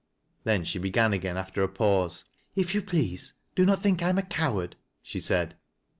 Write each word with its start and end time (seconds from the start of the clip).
Then 0.45 0.63
she 0.65 0.79
began 0.79 1.13
again, 1.13 1.37
after 1.37 1.61
a 1.61 1.69
pause." 1.69 2.23
If 2.55 2.73
you 2.73 2.81
please, 2.81 3.33
do 3.55 3.65
not 3.67 3.83
think 3.83 4.01
I 4.01 4.09
am 4.09 4.17
a 4.17 4.23
coward," 4.23 4.75
she 5.03 5.19
said. 5.19 5.55